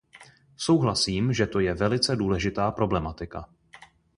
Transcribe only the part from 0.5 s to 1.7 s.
Souhlasím, že to